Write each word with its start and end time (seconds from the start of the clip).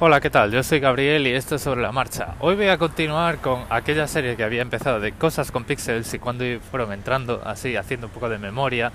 Hola, 0.00 0.20
¿qué 0.20 0.28
tal? 0.28 0.50
Yo 0.50 0.64
soy 0.64 0.80
Gabriel 0.80 1.24
y 1.24 1.34
esto 1.34 1.54
es 1.54 1.62
sobre 1.62 1.80
la 1.80 1.92
marcha. 1.92 2.34
Hoy 2.40 2.56
voy 2.56 2.66
a 2.66 2.78
continuar 2.78 3.38
con 3.38 3.64
aquella 3.70 4.08
serie 4.08 4.34
que 4.34 4.42
había 4.42 4.60
empezado 4.60 4.98
de 4.98 5.12
cosas 5.12 5.52
con 5.52 5.62
pixels 5.62 6.12
y 6.12 6.18
cuando 6.18 6.44
fueron 6.68 6.92
entrando 6.92 7.40
así, 7.44 7.76
haciendo 7.76 8.08
un 8.08 8.12
poco 8.12 8.28
de 8.28 8.38
memoria 8.38 8.90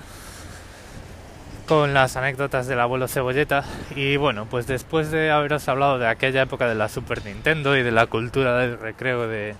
con 1.66 1.94
las 1.94 2.16
anécdotas 2.16 2.66
del 2.66 2.80
abuelo 2.80 3.08
Cebolleta. 3.08 3.64
Y 3.96 4.18
bueno, 4.18 4.44
pues 4.44 4.66
después 4.66 5.10
de 5.10 5.30
haberos 5.30 5.66
hablado 5.68 5.98
de 5.98 6.06
aquella 6.06 6.42
época 6.42 6.68
de 6.68 6.74
la 6.74 6.90
Super 6.90 7.24
Nintendo 7.24 7.78
y 7.78 7.82
de 7.82 7.92
la 7.92 8.06
cultura 8.06 8.58
del 8.58 8.78
recreo 8.78 9.26
de 9.26 9.56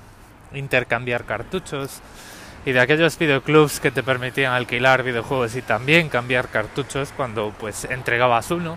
intercambiar 0.53 1.25
cartuchos 1.25 2.03
y 2.67 2.73
de 2.73 2.81
aquellos 2.81 3.19
videoclubs 3.19 3.81
que 3.81 3.91
te 3.91 4.03
permitían 4.03 4.53
alquilar 4.53 5.03
videojuegos 5.03 5.57
y 5.57 5.63
también 5.63 6.11
cambiar 6.11 6.49
cartuchos 6.49 7.15
cuando 7.17 7.55
pues 7.59 7.87
entregabas 7.87 8.51
uno 8.51 8.77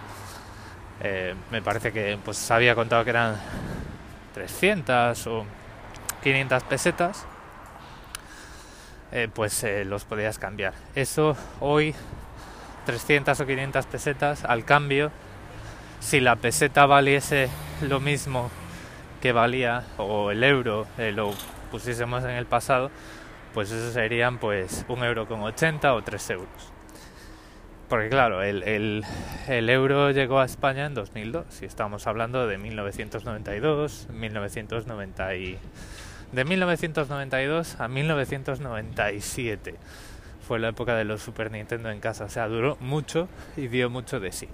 eh, 1.03 1.35
me 1.51 1.61
parece 1.61 1.91
que 1.91 2.17
pues 2.23 2.49
había 2.49 2.75
contado 2.75 3.03
que 3.03 3.09
eran 3.09 3.35
300 4.33 5.27
o 5.27 5.45
500 6.23 6.63
pesetas, 6.63 7.25
eh, 9.11 9.27
pues 9.33 9.63
eh, 9.65 9.83
los 9.83 10.05
podías 10.05 10.39
cambiar. 10.39 10.73
Eso 10.95 11.35
hoy, 11.59 11.93
300 12.85 13.37
o 13.37 13.45
500 13.45 13.85
pesetas 13.85 14.45
al 14.45 14.63
cambio, 14.63 15.11
si 15.99 16.21
la 16.21 16.37
peseta 16.37 16.85
valiese 16.85 17.49
lo 17.81 17.99
mismo 17.99 18.49
que 19.21 19.33
valía, 19.33 19.83
o 19.97 20.31
el 20.31 20.43
euro 20.43 20.87
lo 20.97 21.33
pusiésemos 21.69 22.23
en 22.23 22.31
el 22.31 22.45
pasado, 22.45 22.91
pues 23.53 23.71
eso 23.71 23.91
serían 23.91 24.37
pues 24.37 24.85
un 24.87 25.03
euro 25.03 25.27
con 25.27 25.41
80 25.41 25.93
o 25.93 26.01
3 26.01 26.29
euros 26.31 26.73
porque 27.89 28.09
claro, 28.09 28.41
el, 28.41 28.63
el, 28.63 29.69
euro 29.69 30.11
llegó 30.11 30.39
a 30.39 30.45
España 30.45 30.85
en 30.85 30.93
2002 30.93 31.61
y 31.61 31.65
estamos 31.65 32.07
hablando 32.07 32.47
de 32.47 32.57
1992, 32.57 34.07
1990 34.11 35.35
y, 35.35 35.57
de 36.31 36.45
1992 36.45 37.79
a 37.79 37.87
1997 37.87 39.75
fue 40.47 40.59
la 40.59 40.69
época 40.69 40.95
de 40.95 41.05
los 41.05 41.21
Super 41.21 41.51
Nintendo 41.51 41.89
en 41.89 41.99
casa, 41.99 42.25
o 42.25 42.29
sea, 42.29 42.47
duró 42.47 42.77
mucho 42.79 43.29
y 43.55 43.67
dio 43.67 43.89
mucho 43.89 44.19
de 44.19 44.31
sí. 44.31 44.49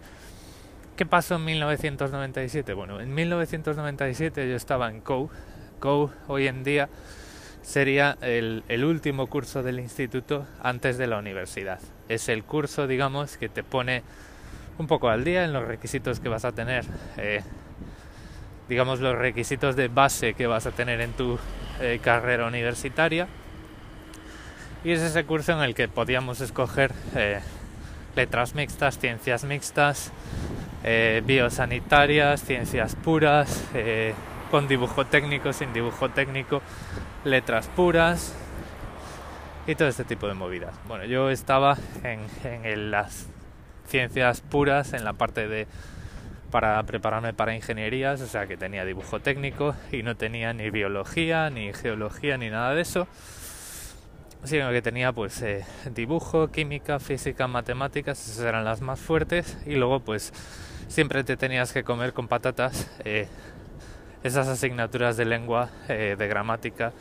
¿Qué 0.96 1.06
pasó 1.06 1.36
en 1.36 1.46
1997? 1.46 2.74
Bueno, 2.74 3.00
en 3.00 3.14
1997 3.14 4.50
yo 4.50 4.56
estaba 4.56 4.90
en 4.90 5.00
COU. 5.00 5.30
COU 5.80 6.12
hoy 6.28 6.48
en 6.48 6.64
día 6.64 6.90
sería 7.70 8.18
el, 8.22 8.84
último 8.84 9.28
curso 9.28 9.62
del 9.62 9.80
instituto 9.80 10.48
antes 10.64 10.98
de 10.98 11.06
la 11.06 11.20
universidad 11.20 11.80
es 12.08 12.28
el 12.28 12.44
curso, 12.44 12.88
digamos, 12.88 13.38
que 13.38 13.48
te 13.48 13.62
pone 13.62 14.02
un 14.80 14.88
poco 14.88 15.10
al 15.10 15.24
día 15.24 15.46
en 15.46 15.54
los 15.54 15.68
requisitos 15.68 16.20
que 16.20 16.30
vas 16.30 16.46
a 16.46 16.52
tener, 16.52 16.84
eh, 17.18 17.44
digamos, 18.68 19.02
los 19.02 19.16
requisitos 19.16 19.76
de 19.76 19.88
base 19.88 20.34
que 20.34 20.48
vas 20.48 20.66
a 20.66 20.72
tener 20.72 21.00
en 21.00 21.12
tu 21.12 21.38
eh, 21.80 22.00
carrera 22.04 22.48
universitaria. 22.48 23.28
Y 24.84 24.92
es 24.92 25.02
ese 25.02 25.24
curso 25.26 25.52
en 25.52 25.60
el 25.60 25.76
que 25.76 25.88
podíamos 25.88 26.42
escoger 26.42 26.92
eh, 27.16 27.40
letras 28.16 28.56
mixtas, 28.56 28.98
ciencias 28.98 29.44
mixtas, 29.44 30.12
biosanitarias, 31.26 32.44
ciencias 32.44 32.96
puras, 32.96 33.64
con 34.50 34.68
dibujo 34.68 35.06
técnico, 35.06 35.54
sin 35.54 35.74
dibujo 35.74 36.10
técnico, 36.10 36.62
letras 37.24 37.68
puras, 37.76 38.36
y 39.70 39.76
todo 39.76 39.88
este 39.88 40.04
tipo 40.04 40.28
de 40.28 40.34
movidas. 40.34 40.74
Bueno, 40.88 41.06
yo 41.06 41.30
estaba 41.30 41.78
en, 42.04 42.92
las 42.92 43.28
ciencias 43.88 44.42
puras, 44.42 44.94
en 44.94 45.04
la 45.04 45.14
parte 45.14 45.48
de 45.48 45.68
para 46.50 46.82
prepararme 46.84 47.34
para 47.34 47.54
ingenierías, 47.54 48.20
o 48.22 48.26
sea 48.26 48.48
que 48.48 48.58
tenía 48.58 48.84
dibujo 48.84 49.20
técnico 49.20 49.76
y 49.92 50.02
no 50.02 50.18
tenía 50.18 50.52
ni 50.54 50.72
biología, 50.72 51.52
ni 51.52 51.72
geología, 51.74 52.40
ni 52.40 52.50
nada 52.50 52.74
de 52.74 52.82
eso, 52.82 53.08
sino 54.44 54.72
que 54.72 54.82
tenía 54.82 55.12
pues 55.12 55.40
eh, 55.44 55.64
dibujo, 55.94 56.48
química, 56.48 57.00
física, 57.00 57.48
matemáticas, 57.48 58.28
esas 58.28 58.44
eran 58.44 58.66
las 58.66 58.82
más 58.82 59.00
fuertes 59.00 59.60
y 59.68 59.76
luego 59.76 60.00
pues 60.00 60.34
siempre 60.88 61.24
te 61.24 61.38
tenías 61.38 61.72
que 61.72 61.84
comer 61.84 62.14
con 62.14 62.28
patatas 62.28 62.90
eh, 63.06 63.28
esas 64.24 64.48
asignaturas 64.48 65.18
de 65.18 65.26
lengua, 65.26 65.70
eh, 65.88 66.16
de 66.18 66.28
gramática, 66.28 66.94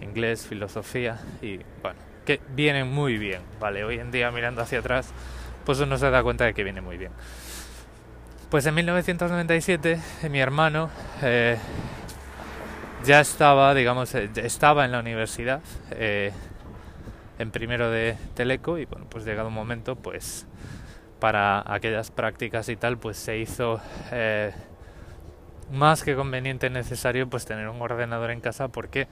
inglés, 0.00 0.46
filosofía 0.46 1.20
y 1.40 1.60
bueno, 1.82 1.98
que 2.24 2.40
vienen 2.54 2.88
muy 2.88 3.18
bien, 3.18 3.42
¿vale? 3.60 3.84
Hoy 3.84 3.98
en 3.98 4.10
día 4.10 4.30
mirando 4.30 4.62
hacia 4.62 4.80
atrás, 4.80 5.12
pues 5.64 5.80
uno 5.80 5.96
se 5.98 6.10
da 6.10 6.22
cuenta 6.22 6.44
de 6.44 6.54
que 6.54 6.64
viene 6.64 6.80
muy 6.80 6.96
bien. 6.96 7.12
Pues 8.50 8.66
en 8.66 8.74
1997 8.74 9.98
mi 10.30 10.38
hermano 10.38 10.90
eh, 11.22 11.56
ya 13.04 13.20
estaba, 13.20 13.74
digamos, 13.74 14.14
eh, 14.14 14.28
estaba 14.36 14.84
en 14.84 14.92
la 14.92 15.00
universidad, 15.00 15.60
eh, 15.92 16.32
en 17.38 17.50
primero 17.50 17.90
de 17.90 18.16
Teleco 18.34 18.78
y 18.78 18.84
bueno, 18.84 19.06
pues 19.08 19.24
llegado 19.24 19.48
un 19.48 19.54
momento, 19.54 19.96
pues 19.96 20.46
para 21.18 21.64
aquellas 21.72 22.10
prácticas 22.10 22.68
y 22.68 22.76
tal, 22.76 22.98
pues 22.98 23.16
se 23.16 23.38
hizo 23.38 23.80
más 25.72 26.02
que 26.02 26.14
conveniente 26.14 26.70
necesario 26.70 27.28
pues 27.28 27.46
tener 27.46 27.68
un 27.68 27.80
ordenador 27.80 28.30
en 28.30 28.40
casa 28.40 28.68
porque 28.68 29.08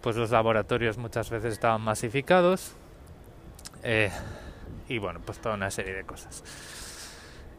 pues 0.00 0.16
los 0.16 0.30
laboratorios 0.30 0.96
muchas 0.96 1.28
veces 1.28 1.54
estaban 1.54 1.80
masificados 1.80 2.74
eh, 3.82 4.10
y 4.88 4.98
bueno, 4.98 5.20
pues 5.24 5.38
toda 5.38 5.56
una 5.56 5.70
serie 5.70 5.94
de 5.94 6.04
cosas. 6.04 6.42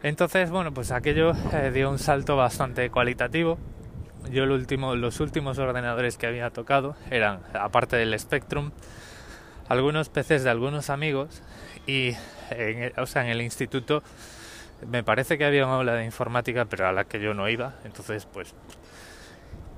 Entonces, 0.01 0.49
bueno, 0.49 0.73
pues 0.73 0.91
aquello 0.91 1.33
eh, 1.53 1.71
dio 1.73 1.89
un 1.89 1.99
salto 1.99 2.37
bastante 2.37 2.89
cualitativo. 2.89 3.57
Yo 4.31 4.43
el 4.43 4.51
último, 4.51 4.95
los 4.95 5.19
últimos 5.19 5.59
ordenadores 5.59 6.17
que 6.17 6.27
había 6.27 6.49
tocado 6.49 6.95
eran, 7.11 7.41
aparte 7.53 7.97
del 7.97 8.17
Spectrum, 8.17 8.71
algunos 9.67 10.09
PCs 10.09 10.43
de 10.43 10.49
algunos 10.49 10.89
amigos 10.89 11.41
y, 11.85 12.13
o 12.97 13.05
sea, 13.05 13.23
en 13.23 13.29
el 13.29 13.41
instituto 13.41 14.03
me 14.87 15.03
parece 15.03 15.37
que 15.37 15.45
había 15.45 15.65
una 15.65 15.75
aula 15.75 15.93
de 15.95 16.05
informática, 16.05 16.65
pero 16.65 16.87
a 16.87 16.91
la 16.91 17.05
que 17.05 17.19
yo 17.19 17.33
no 17.33 17.49
iba. 17.49 17.75
Entonces, 17.83 18.25
pues 18.25 18.53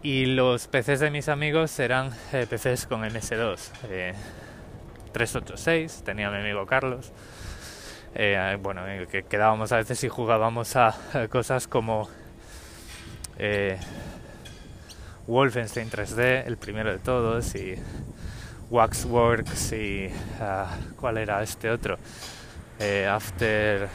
y 0.03 0.25
los 0.25 0.67
PCs 0.67 0.99
de 0.99 1.11
mis 1.11 1.29
amigos 1.29 1.77
eran 1.79 2.09
eh, 2.33 2.47
PCs 2.49 2.87
con 2.87 3.03
MS2. 3.03 3.71
386, 5.11 5.99
eh, 5.99 6.03
tenía 6.03 6.31
mi 6.31 6.37
amigo 6.37 6.65
Carlos. 6.65 7.11
Eh, 8.15 8.57
bueno, 8.61 8.81
que 9.09 9.23
quedábamos 9.23 9.71
a 9.71 9.77
veces 9.77 10.03
y 10.03 10.09
jugábamos 10.09 10.75
a, 10.75 10.95
cosas 11.29 11.67
como 11.67 12.09
Wolfenstein 15.27 15.89
3D, 15.89 16.47
el 16.47 16.57
primero 16.57 16.91
de 16.91 16.97
todos, 16.97 17.53
y 17.53 17.75
Waxworks 18.71 19.71
y 19.73 20.09
ah, 20.39 20.77
¿cuál 20.99 21.19
era 21.19 21.43
este 21.43 21.69
otro? 21.69 21.97
After 23.07 23.87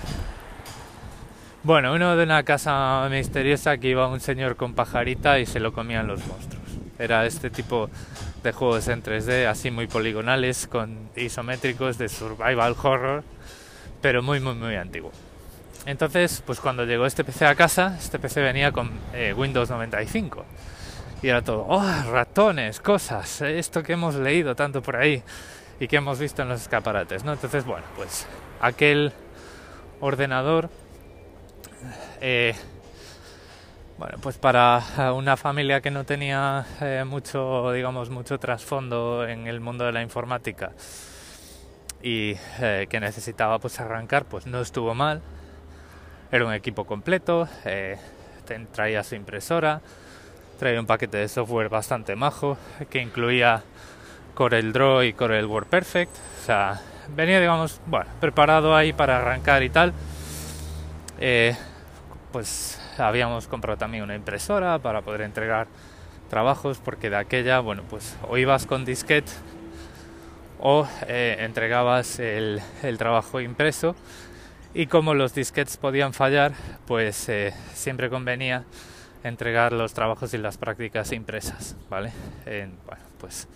bueno, 1.66 1.92
uno 1.92 2.16
de 2.16 2.22
una 2.22 2.44
casa 2.44 3.08
misteriosa 3.10 3.76
que 3.78 3.88
iba 3.88 4.06
un 4.06 4.20
señor 4.20 4.54
con 4.54 4.74
pajarita 4.74 5.40
y 5.40 5.46
se 5.46 5.58
lo 5.58 5.72
comían 5.72 6.06
los 6.06 6.24
monstruos. 6.24 6.64
Era 6.96 7.26
este 7.26 7.50
tipo 7.50 7.90
de 8.44 8.52
juegos 8.52 8.86
en 8.86 9.02
3D, 9.02 9.48
así 9.48 9.72
muy 9.72 9.88
poligonales, 9.88 10.68
con 10.68 11.10
isométricos 11.16 11.98
de 11.98 12.08
survival 12.08 12.76
horror, 12.80 13.24
pero 14.00 14.22
muy, 14.22 14.38
muy, 14.38 14.54
muy 14.54 14.76
antiguo. 14.76 15.10
Entonces, 15.86 16.40
pues 16.46 16.60
cuando 16.60 16.84
llegó 16.84 17.04
este 17.04 17.24
PC 17.24 17.46
a 17.46 17.56
casa, 17.56 17.96
este 17.98 18.20
PC 18.20 18.42
venía 18.42 18.70
con 18.70 18.92
eh, 19.12 19.34
Windows 19.36 19.68
95. 19.68 20.44
Y 21.20 21.26
era 21.26 21.42
todo, 21.42 21.66
oh, 21.68 22.02
ratones, 22.12 22.78
cosas, 22.78 23.42
esto 23.42 23.82
que 23.82 23.94
hemos 23.94 24.14
leído 24.14 24.54
tanto 24.54 24.82
por 24.82 24.94
ahí 24.94 25.20
y 25.80 25.88
que 25.88 25.96
hemos 25.96 26.20
visto 26.20 26.42
en 26.42 26.48
los 26.48 26.60
escaparates, 26.60 27.24
¿no? 27.24 27.32
Entonces, 27.32 27.64
bueno, 27.64 27.86
pues 27.96 28.24
aquel 28.60 29.12
ordenador 30.00 30.70
eh, 32.20 32.54
bueno, 33.98 34.18
pues 34.20 34.36
para 34.38 34.82
una 35.14 35.36
familia 35.36 35.80
que 35.80 35.90
no 35.90 36.04
tenía 36.04 36.66
eh, 36.80 37.04
mucho, 37.06 37.72
digamos, 37.72 38.10
mucho 38.10 38.38
trasfondo 38.38 39.26
en 39.26 39.46
el 39.46 39.60
mundo 39.60 39.84
de 39.84 39.92
la 39.92 40.02
informática 40.02 40.72
y 42.02 42.36
eh, 42.60 42.86
que 42.90 43.00
necesitaba 43.00 43.58
pues 43.58 43.80
arrancar, 43.80 44.24
pues 44.24 44.46
no 44.46 44.60
estuvo 44.60 44.94
mal. 44.94 45.22
Era 46.30 46.44
un 46.44 46.52
equipo 46.52 46.84
completo, 46.84 47.48
traía 48.72 49.04
su 49.04 49.14
impresora, 49.14 49.80
traía 50.58 50.80
un 50.80 50.86
paquete 50.86 51.18
de 51.18 51.28
software 51.28 51.68
bastante 51.68 52.16
majo 52.16 52.58
que 52.90 53.00
incluía 53.00 53.62
Corel 54.34 54.72
Draw 54.72 55.02
y 55.04 55.12
Corel 55.12 55.46
WordPerfect. 55.46 56.14
O 56.42 56.44
sea, 56.44 56.80
venía, 57.14 57.40
digamos, 57.40 57.80
bueno, 57.86 58.10
preparado 58.20 58.74
ahí 58.74 58.92
para 58.92 59.18
arrancar 59.18 59.62
y 59.62 59.70
tal 59.70 59.94
pues 62.36 62.78
habíamos 62.98 63.46
comprado 63.46 63.78
también 63.78 64.04
una 64.04 64.14
impresora 64.14 64.78
para 64.78 65.00
poder 65.00 65.22
entregar 65.22 65.68
trabajos 66.28 66.82
porque 66.84 67.08
de 67.08 67.16
aquella, 67.16 67.60
bueno, 67.60 67.82
pues 67.88 68.14
o 68.28 68.36
ibas 68.36 68.66
con 68.66 68.84
disquete 68.84 69.32
o 70.60 70.86
eh, 71.08 71.38
entregabas 71.38 72.18
el, 72.18 72.60
trabajo 72.98 73.40
impreso 73.40 73.96
y 74.74 74.86
como 74.86 75.14
los 75.14 75.34
disquetes 75.34 75.78
podían 75.78 76.12
fallar, 76.12 76.52
pues 76.86 77.26
eh, 77.30 77.54
siempre 77.72 78.10
convenía 78.10 78.64
entregar 79.24 79.72
los 79.72 79.94
trabajos 79.94 80.34
y 80.34 80.36
las 80.36 80.58
prácticas 80.58 81.12
impresas, 81.12 81.74
¿vale? 81.88 82.12
pues 83.18 83.48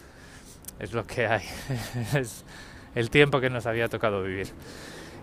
es 0.79 0.95
lo 0.95 1.07
que 1.07 1.27
hay, 1.27 1.45
es 2.15 2.47
el 2.95 3.11
tiempo 3.11 3.43
que 3.43 3.51
nos 3.51 3.67
había 3.67 3.89
tocado 3.89 4.23
vivir. 4.23 4.49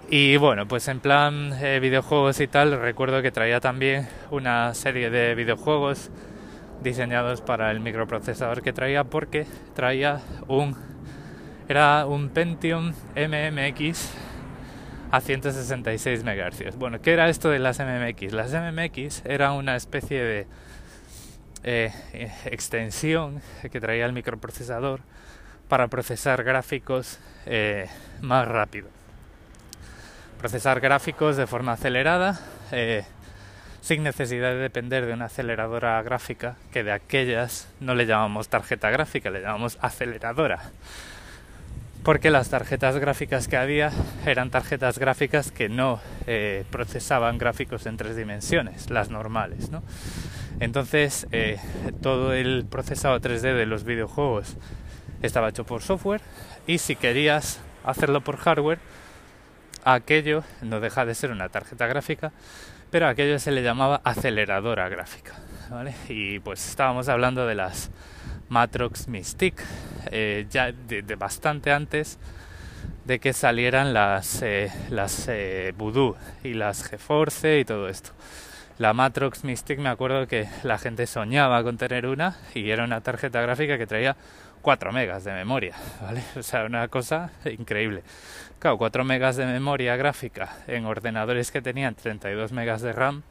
Y 0.10 0.38
bueno, 0.38 0.70
pues 0.70 0.88
en 0.88 1.02
plan 1.02 1.52
eh, 1.62 1.80
videojuegos 1.82 2.40
y 2.40 2.48
tal, 2.48 2.80
recuerdo 2.80 3.22
que 3.22 3.30
traía 3.30 3.60
también 3.60 4.08
una 4.32 4.74
serie 4.74 5.10
de 5.10 5.36
videojuegos 5.36 6.12
diseñados 6.82 7.42
para 7.42 7.72
el 7.72 7.82
microprocesador 7.82 8.62
que 8.62 8.72
traía 8.72 9.04
porque 9.04 9.46
traía 9.76 10.22
un 10.48 10.78
era 11.68 12.06
un 12.06 12.30
Pentium 12.30 12.94
MMX 13.18 14.14
a 15.12 15.20
166 15.20 16.24
MHz. 16.24 16.78
Bueno, 16.78 17.02
¿qué 17.02 17.12
era 17.12 17.28
esto 17.28 17.50
de 17.50 17.60
las 17.60 17.80
MMX? 17.80 18.32
Las 18.32 18.54
MMX 18.54 19.26
era 19.26 19.52
una 19.52 19.76
especie 19.76 20.24
de 20.24 20.48
eh, 21.64 21.92
extensión 22.46 23.42
que 23.70 23.82
traía 23.82 24.06
el 24.06 24.14
microprocesador 24.14 25.02
para 25.68 25.90
procesar 25.90 26.46
gráficos 26.46 27.20
eh, 27.46 27.88
más 28.22 28.48
rápido. 28.48 28.97
Procesar 30.40 30.80
gráficos 30.80 31.38
de 31.38 31.48
forma 31.48 31.74
acelerada, 31.74 32.40
eh, 32.72 33.04
sin 33.82 34.04
necesidad 34.04 34.52
de 34.52 34.58
depender 34.58 35.06
de 35.06 35.14
una 35.14 35.26
aceleradora 35.26 36.02
gráfica, 36.04 36.56
que 36.72 36.84
de 36.84 36.92
aquellas 36.92 37.68
no 37.80 37.96
le 37.96 38.06
llamamos 38.06 38.50
tarjeta 38.50 38.90
gráfica, 38.90 39.30
le 39.30 39.42
llamamos 39.42 39.78
aceleradora 39.82 40.72
porque 42.08 42.32
las 42.32 42.48
tarjetas 42.48 42.98
gráficas 43.00 43.50
que 43.50 43.58
había 43.58 43.92
eran 44.26 44.50
tarjetas 44.50 44.98
gráficas 44.98 45.52
que 45.52 45.68
no 45.68 46.00
eh, 46.26 46.64
procesaban 46.72 47.38
gráficos 47.38 47.86
en 47.86 47.98
tres 47.98 48.16
dimensiones, 48.16 48.90
las 48.90 49.10
normales. 49.10 49.72
¿no? 49.72 49.84
Entonces, 50.62 51.28
eh, 51.34 51.60
todo 52.02 52.32
el 52.32 52.66
procesado 52.66 53.20
3D 53.20 53.54
de 53.54 53.66
los 53.66 53.84
videojuegos 53.84 54.56
estaba 55.22 55.50
hecho 55.50 55.66
por 55.66 55.82
software 55.82 56.22
y 56.66 56.78
si 56.78 56.96
querías 56.96 57.60
hacerlo 57.84 58.22
por 58.22 58.38
hardware, 58.38 58.80
aquello 59.94 60.44
no 60.62 60.80
deja 60.80 61.06
de 61.06 61.16
ser 61.16 61.32
una 61.32 61.50
tarjeta 61.50 61.88
gráfica, 61.88 62.32
pero 62.92 63.08
aquello 63.08 63.40
se 63.40 63.52
le 63.52 63.64
llamaba 63.64 64.02
aceleradora 64.04 64.90
gráfica. 64.90 65.34
Y 66.10 66.40
pues 66.40 66.68
estábamos 66.68 67.10
hablando 67.10 67.46
de 67.46 67.56
las 67.56 67.90
Matrox 68.50 69.08
Mystique, 69.08 69.64
eh, 70.12 70.46
ya 70.50 70.72
de, 70.72 71.02
bastante 71.16 71.72
antes 71.72 72.20
de 73.06 73.20
que 73.20 73.34
salieran 73.34 73.94
las, 73.94 74.42
eh, 74.42 74.72
las 74.90 75.28
eh, 75.30 75.74
Voodoo 75.78 76.16
y 76.44 76.54
las 76.54 76.84
GeForce 76.84 77.60
y 77.60 77.66
todo 77.66 77.88
esto. 77.88 78.12
La 78.78 78.94
Matrox 78.94 79.44
Mystic 79.44 79.80
me 79.80 79.90
acuerdo 79.90 80.28
que 80.28 80.48
la 80.64 80.78
gente 80.78 81.08
soñaba 81.08 81.64
con 81.64 81.78
tener 81.78 82.06
una 82.06 82.38
y 82.54 82.70
era 82.70 82.84
una 82.84 83.02
tarjeta 83.02 83.42
gráfica 83.42 83.78
que 83.78 83.88
traía 83.88 84.16
4 84.62 84.92
megas 84.92 85.24
de 85.24 85.32
memoria, 85.34 85.76
¿vale? 86.02 86.22
O 86.36 86.44
sea, 86.44 86.66
una 86.66 86.88
cosa 86.88 87.32
increíble. 87.46 88.04
Claro, 88.60 88.78
4 88.78 89.04
megas 89.04 89.36
de 89.36 89.46
memoria 89.46 89.96
gráfica 89.96 90.58
en 90.68 90.86
ordenadores 90.86 91.52
que 91.52 91.62
tenían 91.62 91.96
32 91.96 92.52
megas 92.52 92.82
de 92.82 92.92
RAM, 92.92 93.24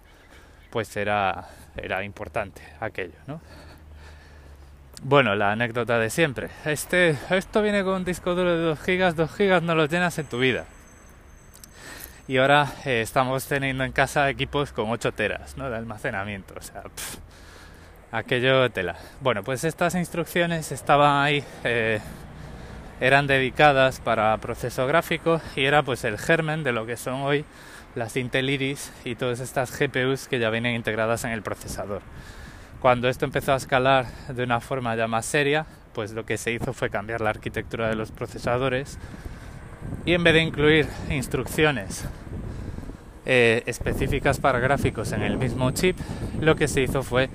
pues 0.70 0.96
era, 0.96 1.48
era 1.76 2.04
importante 2.04 2.62
aquello, 2.80 3.18
¿no? 3.26 3.40
Bueno, 5.02 5.34
la 5.34 5.52
anécdota 5.52 5.98
de 5.98 6.10
siempre. 6.10 6.48
Este, 6.64 7.16
esto 7.30 7.62
viene 7.62 7.84
con 7.84 7.94
un 7.94 8.04
disco 8.04 8.34
duro 8.34 8.56
de 8.56 8.64
2 8.64 8.80
gigas, 8.80 9.16
2 9.16 9.34
gigas 9.34 9.62
no 9.62 9.74
lo 9.74 9.86
llenas 9.86 10.18
en 10.18 10.26
tu 10.26 10.38
vida. 10.38 10.64
Y 12.28 12.38
ahora 12.38 12.72
eh, 12.84 13.02
estamos 13.02 13.46
teniendo 13.46 13.84
en 13.84 13.92
casa 13.92 14.28
equipos 14.28 14.72
con 14.72 14.90
8 14.90 15.12
teras 15.12 15.56
¿no? 15.56 15.70
de 15.70 15.76
almacenamiento. 15.76 16.54
O 16.58 16.62
sea, 16.62 16.82
aquello 18.10 18.68
tela. 18.70 18.96
Bueno, 19.20 19.44
pues 19.44 19.64
estas 19.64 19.94
instrucciones 19.94 20.72
estaban 20.72 21.22
ahí, 21.22 21.44
eh, 21.62 22.00
eran 23.00 23.26
dedicadas 23.26 24.00
para 24.00 24.36
proceso 24.38 24.86
gráfico 24.86 25.40
y 25.54 25.64
era 25.64 25.82
pues 25.82 26.04
el 26.04 26.18
germen 26.18 26.62
de 26.62 26.72
lo 26.72 26.86
que 26.86 26.96
son 26.96 27.22
hoy 27.22 27.44
las 27.94 28.16
Intel 28.16 28.50
Iris 28.50 28.92
y 29.04 29.14
todas 29.14 29.40
estas 29.40 29.76
GPUs 29.76 30.28
que 30.28 30.38
ya 30.38 30.50
vienen 30.50 30.74
integradas 30.74 31.24
en 31.24 31.30
el 31.30 31.42
procesador. 31.42 32.02
Cuando 32.80 33.08
esto 33.08 33.24
empezó 33.24 33.52
a 33.52 33.56
escalar 33.56 34.06
de 34.28 34.44
una 34.44 34.60
forma 34.60 34.94
ya 34.96 35.08
más 35.08 35.24
seria, 35.24 35.66
pues 35.94 36.12
lo 36.12 36.26
que 36.26 36.36
se 36.36 36.52
hizo 36.52 36.72
fue 36.74 36.90
cambiar 36.90 37.22
la 37.22 37.30
arquitectura 37.30 37.88
de 37.88 37.96
los 37.96 38.12
procesadores 38.12 38.98
y 40.04 40.12
en 40.12 40.24
vez 40.24 40.34
de 40.34 40.42
incluir 40.42 40.88
instrucciones 41.10 42.04
eh, 43.24 43.62
específicas 43.66 44.38
para 44.38 44.58
gráficos 44.58 45.12
en 45.12 45.22
el 45.22 45.36
mismo 45.36 45.70
chip, 45.70 45.98
lo 46.40 46.54
que 46.54 46.68
se 46.68 46.82
hizo 46.82 47.02
fue 47.02 47.30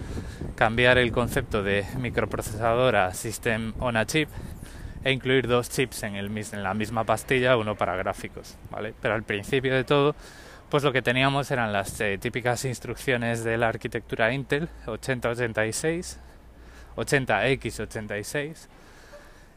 cambiar 0.55 0.97
el 0.97 1.11
concepto 1.11 1.63
de 1.63 1.85
microprocesador 1.97 2.95
a 2.95 3.13
System 3.13 3.73
on 3.79 3.97
a 3.97 4.05
Chip 4.05 4.29
e 5.03 5.11
incluir 5.11 5.47
dos 5.47 5.69
chips 5.69 6.03
en, 6.03 6.15
el, 6.15 6.35
en 6.37 6.63
la 6.63 6.73
misma 6.73 7.03
pastilla, 7.03 7.57
uno 7.57 7.75
para 7.75 7.95
gráficos, 7.95 8.57
¿vale? 8.69 8.93
Pero 9.01 9.15
al 9.15 9.23
principio 9.23 9.73
de 9.73 9.83
todo 9.83 10.15
pues 10.71 10.83
lo 10.83 10.91
que 10.93 11.01
teníamos 11.01 11.51
eran 11.51 11.73
las 11.73 11.99
eh, 11.99 12.17
típicas 12.17 12.63
instrucciones 12.63 13.43
de 13.43 13.57
la 13.57 13.67
arquitectura 13.67 14.31
Intel 14.31 14.69
8086, 14.85 16.17
80X86, 16.95 18.67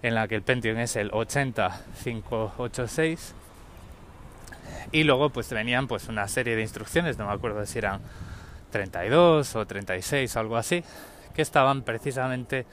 en 0.03 0.17
la 0.17 0.27
que 0.27 0.35
el 0.35 0.43
Pentium 0.43 0.77
es 0.79 0.97
el 0.97 1.11
80586 1.13 3.37
y 4.91 5.05
luego 5.05 5.31
pues 5.31 5.49
venían 5.51 5.87
pues 5.87 6.09
una 6.09 6.27
serie 6.27 6.57
de 6.57 6.63
instrucciones, 6.63 7.17
no 7.17 7.29
me 7.29 7.33
acuerdo 7.33 7.65
si 7.65 7.79
eran 7.79 8.01
32 8.73 9.55
o 9.55 9.67
36 9.67 10.35
o 10.35 10.41
algo 10.41 10.57
así, 10.57 10.83
que 11.33 11.43
estaban 11.43 11.83
precisamente 11.83 12.67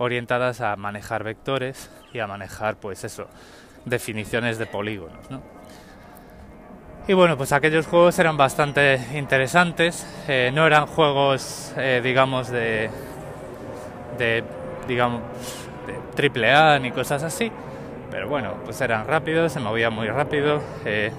orientadas 0.00 0.62
a 0.62 0.76
manejar 0.76 1.24
vectores 1.24 1.90
y 2.14 2.20
a 2.20 2.26
manejar 2.26 2.76
pues 2.76 3.04
eso, 3.04 3.28
definiciones 3.84 4.56
de 4.56 4.64
polígonos, 4.64 5.30
¿no? 5.30 5.42
Y 7.06 7.12
bueno, 7.12 7.36
pues 7.36 7.52
aquellos 7.52 7.86
juegos 7.86 8.18
eran 8.18 8.36
bastante 8.36 8.98
interesantes. 9.14 10.06
Eh, 10.26 10.50
no 10.54 10.66
eran 10.66 10.86
juegos, 10.86 11.74
eh, 11.76 12.00
digamos, 12.02 12.48
de, 12.50 12.88
de, 14.16 14.44
digamos, 14.88 15.22
triple 16.14 16.52
A 16.52 16.78
ni 16.78 16.92
cosas 16.92 17.22
así. 17.22 17.52
Pero 18.10 18.28
bueno, 18.28 18.54
pues 18.64 18.80
eran 18.80 19.06
rápidos, 19.06 19.52
se 19.52 19.60
movía 19.60 19.90
muy 19.90 20.08
rápido. 20.08 20.62
Eh, 20.84 21.12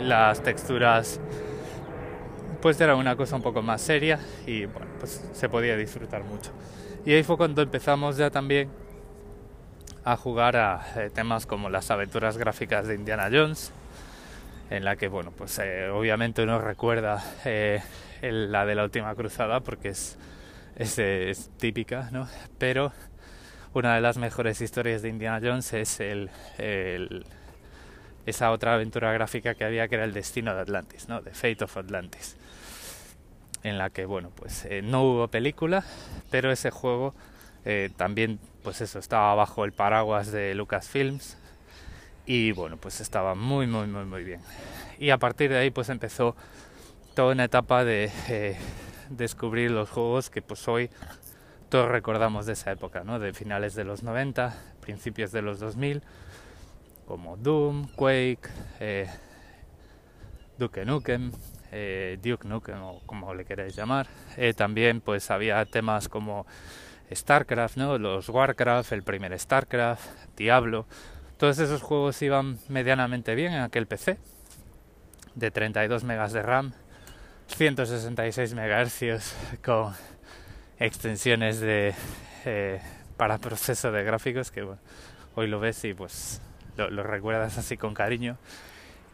las 0.00 0.42
texturas, 0.42 1.20
pues 2.60 2.78
era 2.80 2.96
una 2.96 3.16
cosa 3.16 3.36
un 3.36 3.42
poco 3.42 3.62
más 3.62 3.80
seria 3.80 4.18
y 4.46 4.66
bueno, 4.66 4.88
pues 4.98 5.24
se 5.32 5.48
podía 5.48 5.76
disfrutar 5.76 6.24
mucho. 6.24 6.50
Y 7.08 7.14
ahí 7.14 7.22
fue 7.22 7.38
cuando 7.38 7.62
empezamos 7.62 8.18
ya 8.18 8.28
también 8.28 8.68
a 10.04 10.14
jugar 10.14 10.58
a 10.58 11.08
temas 11.14 11.46
como 11.46 11.70
las 11.70 11.90
aventuras 11.90 12.36
gráficas 12.36 12.86
de 12.86 12.96
Indiana 12.96 13.30
Jones 13.32 13.72
en 14.68 14.84
la 14.84 14.96
que, 14.96 15.08
bueno, 15.08 15.30
pues 15.30 15.58
eh, 15.58 15.88
obviamente 15.88 16.42
uno 16.42 16.60
recuerda 16.60 17.24
eh, 17.46 17.80
la 18.20 18.66
de 18.66 18.74
la 18.74 18.84
última 18.84 19.14
cruzada 19.14 19.60
porque 19.60 19.88
es, 19.88 20.18
es, 20.76 21.50
típica, 21.56 22.10
¿no? 22.12 22.28
Pero 22.58 22.92
una 23.72 23.94
de 23.94 24.02
las 24.02 24.18
mejores 24.18 24.60
historias 24.60 25.00
de 25.00 25.08
Indiana 25.08 25.40
Jones 25.42 25.72
es 25.72 26.00
el, 26.00 26.28
esa 28.26 28.50
otra 28.50 28.74
aventura 28.74 29.14
gráfica 29.14 29.54
que 29.54 29.64
había 29.64 29.88
que 29.88 29.94
era 29.94 30.04
el 30.04 30.12
destino 30.12 30.54
de 30.54 30.60
Atlantis, 30.60 31.08
¿no? 31.08 31.22
The 31.22 31.30
Fate 31.30 31.64
of 31.64 31.74
Atlantis. 31.74 32.36
En 33.62 33.78
la 33.78 33.90
que, 33.90 34.04
bueno, 34.04 34.30
pues 34.34 34.64
eh, 34.66 34.82
no 34.82 35.02
hubo 35.02 35.28
película, 35.28 35.84
pero 36.30 36.50
ese 36.52 36.70
juego 36.70 37.14
también, 37.98 38.40
pues 38.62 38.80
eso, 38.80 38.98
estaba 38.98 39.34
bajo 39.34 39.66
el 39.66 39.72
paraguas 39.72 40.32
de 40.32 40.54
Lucasfilms, 40.54 41.36
y 42.28 42.52
bueno, 42.52 42.76
pues 42.76 43.00
estaba 43.00 43.34
muy, 43.34 43.66
muy, 43.66 43.86
muy, 43.86 44.04
muy 44.04 44.22
bien. 44.22 44.42
Y 44.98 45.08
a 45.08 45.16
partir 45.16 45.48
de 45.48 45.56
ahí 45.56 45.70
pues 45.70 45.88
empezó 45.88 46.36
toda 47.14 47.32
una 47.32 47.44
etapa 47.44 47.84
de 47.84 48.12
eh, 48.28 48.58
descubrir 49.08 49.70
los 49.70 49.88
juegos 49.88 50.28
que 50.28 50.42
pues 50.42 50.68
hoy 50.68 50.90
todos 51.70 51.88
recordamos 51.88 52.44
de 52.44 52.52
esa 52.52 52.70
época, 52.70 53.02
¿no? 53.02 53.18
De 53.18 53.32
finales 53.32 53.74
de 53.74 53.84
los 53.84 54.02
90, 54.02 54.54
principios 54.82 55.32
de 55.32 55.40
los 55.40 55.58
2000, 55.58 56.02
como 57.06 57.38
Doom, 57.38 57.88
Quake, 57.96 58.50
eh, 58.78 59.08
Duke 60.58 60.84
Nukem, 60.84 61.32
eh, 61.72 62.18
Duke 62.22 62.46
Nukem 62.46 62.78
como 63.06 63.34
le 63.34 63.44
queráis 63.44 63.74
llamar. 63.76 64.06
Eh, 64.36 64.54
también 64.54 65.00
pues 65.00 65.30
había 65.30 65.64
temas 65.64 66.08
como 66.08 66.46
StarCraft, 67.12 67.76
¿no? 67.76 67.98
Los 67.98 68.28
Warcraft, 68.28 68.92
el 68.92 69.02
primer 69.02 69.38
StarCraft, 69.38 70.36
Diablo, 70.36 70.86
todos 71.38 71.58
esos 71.58 71.82
juegos 71.82 72.20
iban 72.22 72.58
medianamente 72.68 73.34
bien 73.34 73.52
en 73.52 73.62
aquel 73.62 73.86
PC, 73.86 74.18
de 75.34 75.50
32 75.50 76.04
megas 76.04 76.32
de 76.32 76.42
RAM, 76.42 76.72
166 77.46 78.54
MHz 78.54 79.34
con 79.64 79.94
extensiones 80.78 81.60
de 81.60 81.94
eh, 82.44 82.80
para 83.16 83.38
proceso 83.38 83.90
de 83.90 84.04
gráficos 84.04 84.50
que 84.50 84.66
hoy 85.34 85.46
lo 85.48 85.60
ves 85.60 85.84
y 85.84 85.94
pues 85.94 86.40
lo, 86.76 87.02
recuerdas 87.02 87.58
así 87.58 87.76
con 87.76 87.94
cariño 87.94 88.36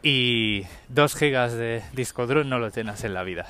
y 0.04 0.66
2 0.90 1.16
gigas 1.16 1.54
de 1.54 1.82
disco 1.94 2.26
duro 2.26 2.44
no 2.44 2.58
lo 2.58 2.70
tienes 2.70 3.02
en 3.04 3.14
la 3.14 3.22
vida 3.22 3.46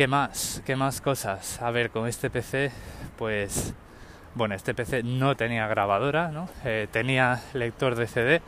¿Qué 0.00 0.06
más? 0.06 0.62
¿Qué 0.64 0.76
más 0.76 1.02
cosas? 1.02 1.60
A 1.60 1.70
ver, 1.70 1.90
con 1.90 2.08
este 2.08 2.30
PC, 2.30 2.70
pues, 3.18 3.74
bueno, 4.34 4.54
este 4.54 4.72
PC 4.72 5.02
no 5.02 5.36
tenía 5.36 5.66
grabadora, 5.66 6.30
¿no? 6.30 6.48
Eh, 6.64 6.88
tenía 6.90 7.42
lector 7.52 7.96
de 7.96 8.06
CD. 8.06 8.40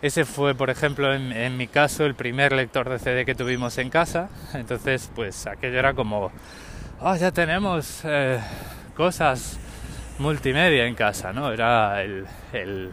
Ese 0.00 0.24
fue, 0.24 0.56
por 0.56 0.70
ejemplo, 0.70 1.14
en, 1.14 1.56
mi 1.56 1.68
caso, 1.68 2.04
el 2.04 2.16
primer 2.16 2.52
lector 2.52 2.88
de 2.88 2.98
CD 2.98 3.24
que 3.24 3.36
tuvimos 3.36 3.78
en 3.78 3.90
casa. 3.90 4.28
Entonces, 4.54 5.08
pues, 5.14 5.46
aquello 5.46 5.78
era 5.78 5.94
como, 5.94 6.32
oh, 7.00 7.14
ya 7.14 7.30
tenemos 7.30 8.00
eh, 8.04 8.40
cosas 8.96 9.60
multimedia 10.18 10.86
en 10.86 10.96
casa, 10.96 11.32
¿no? 11.32 11.52
Era 11.52 12.02
el, 12.02 12.26
el, 12.52 12.90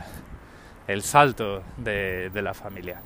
salto 1.03 1.63
de, 1.77 2.31
la 2.33 2.53
familia. 2.53 3.01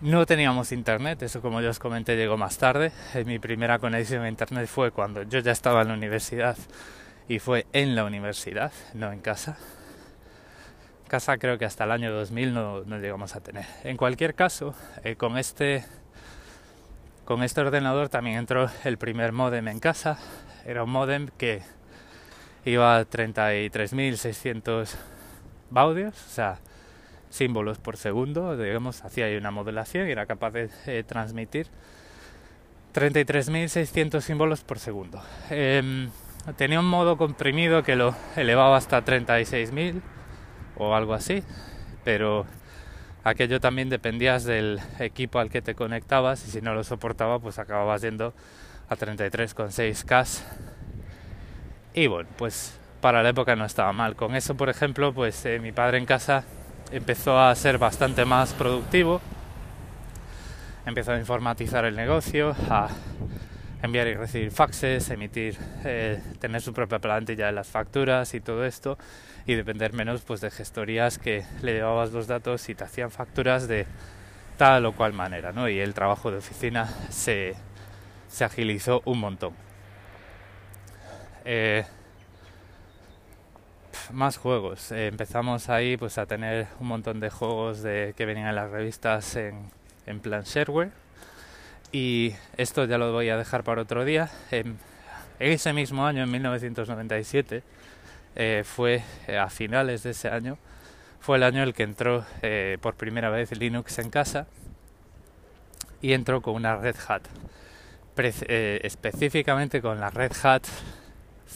No 0.00 0.26
teníamos 0.26 0.72
internet, 0.72 1.22
eso 1.22 1.40
como 1.40 1.60
ya 1.60 1.70
os 1.70 1.78
comenté 1.78 2.16
llegó 2.16 2.36
más 2.36 2.58
tarde. 2.58 2.92
Eh, 3.14 3.24
mi 3.24 3.38
primera 3.38 3.78
conexión 3.78 4.22
a 4.22 4.28
internet 4.28 4.66
fue 4.66 4.90
cuando 4.90 5.22
yo 5.22 5.38
ya 5.38 5.52
estaba 5.52 5.82
en 5.82 5.88
la 5.88 5.94
universidad 5.94 6.56
y 7.28 7.38
fue 7.38 7.66
en 7.72 7.94
la 7.94 8.04
universidad, 8.04 8.72
no 8.94 9.12
en 9.12 9.20
casa. 9.20 9.56
Casa 11.08 11.38
creo 11.38 11.58
que 11.58 11.64
hasta 11.64 11.84
el 11.84 11.92
año 11.92 12.12
2000 12.12 12.52
no, 12.52 12.84
no 12.84 12.98
llegamos 12.98 13.36
a 13.36 13.40
tener. 13.40 13.64
En 13.84 13.96
cualquier 13.96 14.34
caso, 14.34 14.74
eh, 15.04 15.16
con 15.16 15.38
este 15.38 15.84
con 17.24 17.42
este 17.42 17.60
ordenador 17.60 18.08
también 18.08 18.36
entró 18.36 18.68
el 18.84 18.98
primer 18.98 19.32
modem 19.32 19.68
en 19.68 19.78
casa. 19.78 20.18
Era 20.66 20.82
un 20.84 20.90
modem 20.90 21.28
que 21.38 21.62
iba 22.64 22.98
a 22.98 23.08
33.600 23.08 24.96
baudios, 25.72 26.14
o 26.14 26.30
sea, 26.30 26.58
símbolos 27.30 27.78
por 27.78 27.96
segundo, 27.96 28.56
digamos, 28.56 29.04
hacía 29.04 29.26
ahí 29.26 29.36
una 29.36 29.50
modelación 29.50 30.06
y 30.08 30.10
era 30.10 30.26
capaz 30.26 30.50
de 30.50 30.70
eh, 30.86 31.02
transmitir 31.02 31.66
33.600 32.94 34.20
símbolos 34.20 34.62
por 34.62 34.78
segundo. 34.78 35.22
Em, 35.50 36.10
tenía 36.56 36.80
un 36.80 36.88
modo 36.88 37.16
comprimido 37.16 37.82
que 37.82 37.96
lo 37.96 38.14
elevaba 38.36 38.76
hasta 38.76 39.02
36.000 39.04 40.02
o 40.76 40.94
algo 40.94 41.14
así, 41.14 41.42
pero 42.04 42.46
aquello 43.24 43.60
también 43.60 43.88
dependías 43.88 44.44
del 44.44 44.80
equipo 44.98 45.38
al 45.38 45.50
que 45.50 45.62
te 45.62 45.74
conectabas 45.74 46.46
y 46.46 46.50
si 46.50 46.60
no 46.60 46.74
lo 46.74 46.84
soportaba 46.84 47.38
pues 47.38 47.58
acababas 47.58 48.02
yendo 48.02 48.34
a 48.88 48.96
33,6K 48.96 50.42
y 51.94 52.06
bueno 52.08 52.28
pues 52.36 52.78
para 53.02 53.22
la 53.22 53.28
época 53.28 53.54
no 53.56 53.66
estaba 53.66 53.92
mal 53.92 54.16
con 54.16 54.34
eso 54.34 54.56
por 54.56 54.70
ejemplo 54.70 55.12
pues 55.12 55.44
eh, 55.44 55.58
mi 55.58 55.72
padre 55.72 55.98
en 55.98 56.06
casa 56.06 56.44
empezó 56.92 57.40
a 57.40 57.54
ser 57.54 57.78
bastante 57.78 58.24
más 58.24 58.52
productivo, 58.52 59.20
empezó 60.84 61.12
a 61.12 61.18
informatizar 61.18 61.84
el 61.86 61.96
negocio, 61.96 62.54
a 62.68 62.88
enviar 63.82 64.06
y 64.06 64.14
recibir 64.14 64.50
faxes, 64.50 65.08
emitir, 65.10 65.56
eh, 65.84 66.22
tener 66.38 66.60
su 66.60 66.72
propia 66.72 66.98
plantilla 66.98 67.46
de 67.46 67.52
las 67.52 67.68
facturas 67.68 68.34
y 68.34 68.40
todo 68.40 68.64
esto, 68.64 68.98
y 69.46 69.54
depender 69.54 69.94
menos 69.94 70.20
pues 70.20 70.40
de 70.42 70.50
gestorías 70.50 71.18
que 71.18 71.44
le 71.62 71.72
llevabas 71.72 72.12
los 72.12 72.26
datos 72.26 72.68
y 72.68 72.74
te 72.74 72.84
hacían 72.84 73.10
facturas 73.10 73.66
de 73.66 73.86
tal 74.58 74.84
o 74.84 74.92
cual 74.92 75.14
manera, 75.14 75.50
¿no? 75.52 75.68
Y 75.68 75.80
el 75.80 75.94
trabajo 75.94 76.30
de 76.30 76.36
oficina 76.36 76.86
se, 77.08 77.54
se 78.28 78.44
agilizó 78.44 79.00
un 79.06 79.18
montón. 79.18 79.54
Eh, 81.44 81.84
más 84.10 84.36
juegos. 84.36 84.92
Eh, 84.92 85.06
empezamos 85.06 85.68
ahí 85.68 85.96
pues 85.96 86.18
a 86.18 86.26
tener 86.26 86.66
un 86.80 86.88
montón 86.88 87.20
de 87.20 87.30
juegos 87.30 87.82
de, 87.82 88.14
que 88.16 88.26
venían 88.26 88.48
en 88.48 88.54
las 88.54 88.70
revistas 88.70 89.36
en, 89.36 89.70
en 90.06 90.20
plan 90.20 90.42
shareware. 90.42 90.90
Y 91.92 92.34
esto 92.56 92.84
ya 92.84 92.98
lo 92.98 93.12
voy 93.12 93.28
a 93.28 93.36
dejar 93.36 93.64
para 93.64 93.82
otro 93.82 94.04
día. 94.04 94.30
En 94.50 94.78
ese 95.38 95.72
mismo 95.72 96.06
año, 96.06 96.22
en 96.22 96.30
1997, 96.30 97.62
eh, 98.34 98.62
fue 98.64 99.02
eh, 99.26 99.38
a 99.38 99.50
finales 99.50 100.02
de 100.02 100.10
ese 100.10 100.28
año, 100.28 100.58
fue 101.20 101.36
el 101.36 101.42
año 101.42 101.58
en 101.58 101.68
el 101.68 101.74
que 101.74 101.84
entró 101.84 102.24
por 102.80 102.94
primera 102.94 103.30
vez 103.30 103.56
Linux 103.56 103.98
en 104.00 104.10
casa 104.10 104.46
y 106.00 106.14
entró 106.14 106.42
con 106.42 106.54
una 106.54 106.76
Red 106.76 106.96
Hat, 107.06 107.22
específicamente 108.16 109.80
con 109.80 110.00
la 110.00 110.10
Red 110.10 110.32
Hat 110.42 110.64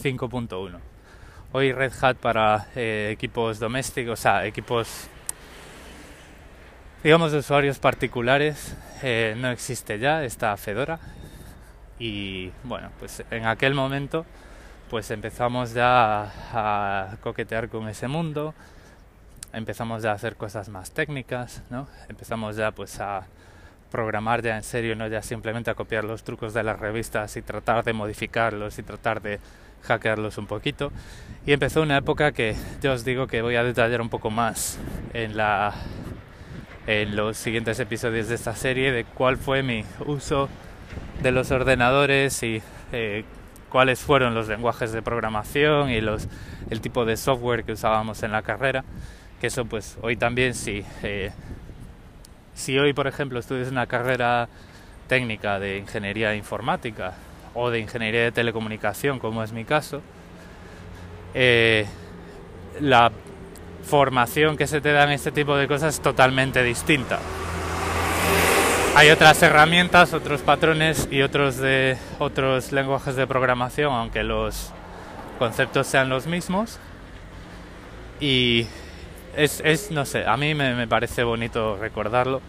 5.1. 0.01 0.96
Hoy 1.53 1.71
Red 1.71 1.93
Hat 2.01 2.17
para 2.17 2.67
eh, 2.75 3.09
equipos 3.13 3.57
domésticos, 3.57 4.19
o 4.19 4.21
sea, 4.21 4.45
equipos, 4.45 5.07
digamos, 7.01 7.31
de 7.31 7.37
usuarios 7.37 7.79
particulares, 7.79 8.75
eh, 9.01 9.33
no 9.37 9.49
existe 9.49 9.97
ya, 9.97 10.25
está 10.25 10.57
Fedora. 10.57 10.99
Y 11.99 12.51
bueno, 12.65 12.89
pues 12.99 13.23
en 13.31 13.45
aquel 13.45 13.73
momento, 13.73 14.25
pues 14.89 15.09
empezamos 15.09 15.73
ya 15.73 16.33
a, 16.51 17.15
coquetear 17.21 17.69
con 17.69 17.87
ese 17.87 18.09
mundo, 18.09 18.53
empezamos 19.53 20.03
ya 20.03 20.11
a 20.11 20.15
hacer 20.15 20.35
cosas 20.35 20.67
más 20.67 20.91
técnicas, 20.91 21.63
¿no? 21.69 21.87
Empezamos 22.09 22.57
ya 22.57 22.71
pues 22.71 22.99
a 22.99 23.25
programar 23.91 24.41
ya 24.41 24.55
en 24.57 24.63
serio, 24.63 24.95
no 24.95 25.07
ya 25.07 25.21
simplemente 25.21 25.71
a 25.71 25.75
copiar 25.75 26.03
los 26.03 26.23
trucos 26.23 26.53
de 26.53 26.63
las 26.63 26.79
revistas 26.79 27.37
y 27.37 27.41
tratar 27.41 27.83
de 27.83 27.93
modificarlos 27.93 28.79
y 28.79 28.83
tratar 28.83 29.21
de 29.21 29.39
hackearlos 29.83 30.37
un 30.37 30.47
poquito. 30.47 30.91
Y 31.45 31.53
empezó 31.53 31.81
una 31.81 31.97
época 31.97 32.31
que 32.31 32.55
yo 32.81 32.93
os 32.93 33.05
digo 33.05 33.27
que 33.27 33.41
voy 33.41 33.55
a 33.55 33.63
detallar 33.63 34.01
un 34.01 34.09
poco 34.09 34.29
más 34.29 34.77
en, 35.13 35.37
la, 35.37 35.73
en 36.87 37.15
los 37.15 37.37
siguientes 37.37 37.79
episodios 37.79 38.27
de 38.27 38.35
esta 38.35 38.55
serie 38.55 38.91
de 38.91 39.05
cuál 39.05 39.37
fue 39.37 39.63
mi 39.63 39.83
uso 40.05 40.49
de 41.21 41.31
los 41.31 41.51
ordenadores 41.51 42.43
y 42.43 42.61
eh, 42.91 43.23
cuáles 43.69 43.99
fueron 43.99 44.33
los 44.35 44.47
lenguajes 44.47 44.91
de 44.91 45.01
programación 45.01 45.89
y 45.89 46.01
los, 46.01 46.27
el 46.69 46.81
tipo 46.81 47.05
de 47.05 47.17
software 47.17 47.63
que 47.63 47.73
usábamos 47.73 48.23
en 48.23 48.31
la 48.31 48.41
carrera. 48.41 48.83
Que 49.39 49.47
eso 49.47 49.65
pues 49.65 49.97
hoy 50.01 50.17
también 50.17 50.55
si, 50.55 50.83
eh, 51.03 51.31
si 52.57 52.77
hoy 52.77 52.91
por 52.91 53.07
ejemplo 53.07 53.39
estudias 53.39 53.69
una 53.69 53.85
carrera 53.85 54.49
técnica 55.07 55.59
de 55.59 55.77
ingeniería 55.77 56.35
informática 56.35 57.13
o 57.53 57.69
de 57.69 57.79
ingeniería 57.79 58.23
de 58.23 58.31
telecomunicación, 58.31 59.19
como 59.19 59.43
es 59.43 59.51
mi 59.51 59.63
caso, 59.63 60.01
eh, 61.33 61.85
la 62.81 63.11
formación 63.83 64.57
que 64.57 64.67
se 64.67 64.81
te 64.81 64.91
da 64.91 65.03
en 65.03 65.11
este 65.11 65.31
tipo 65.31 65.55
de 65.55 65.67
cosas 65.67 65.95
es 65.95 66.01
totalmente 66.01 66.63
distinta. 66.63 67.19
Hay 68.95 69.11
otras 69.11 69.41
herramientas, 69.43 70.13
otros 70.13 70.41
patrones 70.41 71.07
y 71.11 71.21
otros 71.21 71.57
de 71.57 71.97
otros 72.17 72.71
lenguajes 72.71 73.15
de 73.15 73.27
programación, 73.27 73.93
aunque 73.93 74.23
los 74.23 74.71
conceptos 75.37 75.85
sean 75.85 76.09
los 76.09 76.25
mismos. 76.25 76.79
Y 78.19 78.65
es, 79.37 79.61
es 79.63 79.91
no 79.91 80.05
sé, 80.05 80.25
a 80.25 80.35
mí 80.35 80.53
me, 80.55 80.75
me 80.75 80.87
parece 80.87 81.23
bonito 81.23 81.77
recordarlo. 81.77 82.41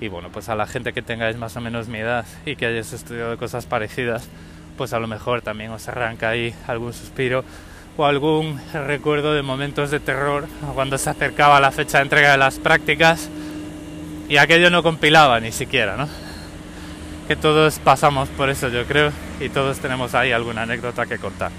Y 0.00 0.08
bueno, 0.08 0.30
pues 0.32 0.48
a 0.48 0.54
la 0.54 0.66
gente 0.66 0.94
que 0.94 1.02
tengáis 1.02 1.36
más 1.36 1.56
o 1.56 1.60
menos 1.60 1.88
mi 1.88 1.98
edad 1.98 2.24
y 2.46 2.56
que 2.56 2.66
hayáis 2.66 2.92
estudiado 2.94 3.36
cosas 3.36 3.66
parecidas, 3.66 4.28
pues 4.78 4.94
a 4.94 4.98
lo 4.98 5.06
mejor 5.06 5.42
también 5.42 5.70
os 5.72 5.86
arranca 5.88 6.30
ahí 6.30 6.54
algún 6.66 6.94
suspiro 6.94 7.44
o 7.98 8.06
algún 8.06 8.58
recuerdo 8.72 9.34
de 9.34 9.42
momentos 9.42 9.90
de 9.90 10.00
terror 10.00 10.46
cuando 10.74 10.96
se 10.96 11.10
acercaba 11.10 11.60
la 11.60 11.70
fecha 11.70 11.98
de 11.98 12.04
entrega 12.04 12.32
de 12.32 12.38
las 12.38 12.58
prácticas 12.58 13.28
y 14.30 14.38
aquello 14.38 14.70
no 14.70 14.82
compilaba 14.82 15.38
ni 15.38 15.52
siquiera, 15.52 15.98
¿no? 15.98 16.08
Que 17.28 17.36
todos 17.36 17.78
pasamos 17.80 18.30
por 18.30 18.48
eso, 18.48 18.68
yo 18.68 18.86
creo, 18.86 19.12
y 19.38 19.50
todos 19.50 19.80
tenemos 19.80 20.14
ahí 20.14 20.32
alguna 20.32 20.62
anécdota 20.62 21.04
que 21.04 21.18
contar. 21.18 21.52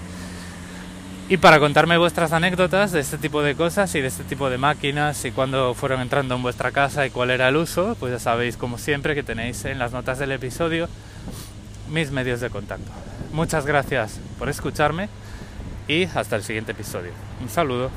Y 1.31 1.37
para 1.37 1.61
contarme 1.61 1.97
vuestras 1.97 2.33
anécdotas 2.33 2.91
de 2.91 2.99
este 2.99 3.17
tipo 3.17 3.41
de 3.41 3.55
cosas 3.55 3.95
y 3.95 4.01
de 4.01 4.07
este 4.09 4.25
tipo 4.25 4.49
de 4.49 4.57
máquinas 4.57 5.23
y 5.23 5.31
cuando 5.31 5.73
fueron 5.73 6.01
entrando 6.01 6.35
en 6.35 6.43
vuestra 6.43 6.73
casa 6.73 7.05
y 7.05 7.09
cuál 7.09 7.31
era 7.31 7.47
el 7.47 7.55
uso, 7.55 7.95
pues 8.01 8.11
ya 8.11 8.19
sabéis 8.19 8.57
como 8.57 8.77
siempre 8.77 9.15
que 9.15 9.23
tenéis 9.23 9.63
en 9.63 9.79
las 9.79 9.93
notas 9.93 10.19
del 10.19 10.33
episodio 10.33 10.89
mis 11.87 12.11
medios 12.11 12.41
de 12.41 12.49
contacto. 12.49 12.91
Muchas 13.31 13.65
gracias 13.65 14.19
por 14.37 14.49
escucharme 14.49 15.07
y 15.87 16.03
hasta 16.03 16.35
el 16.35 16.43
siguiente 16.43 16.73
episodio. 16.73 17.11
Un 17.41 17.47
saludo. 17.47 17.91